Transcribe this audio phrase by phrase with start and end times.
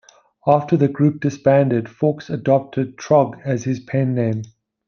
[0.47, 4.41] After the group disbanded Fawkes adopted 'Trog' as his pen-name.